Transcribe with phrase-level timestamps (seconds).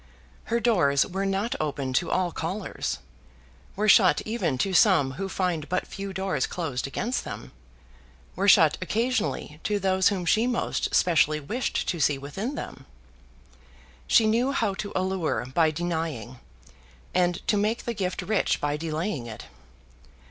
[0.45, 2.97] Her doors were not open to all callers;
[3.75, 7.51] were shut even to some who find but few doors closed against them;
[8.35, 12.87] were shut occasionally to those whom she most specially wished to see within them.
[14.07, 16.39] She knew how to allure by denying,
[17.13, 19.45] and to make the gift rich by delaying it.